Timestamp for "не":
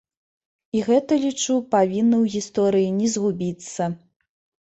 2.99-3.07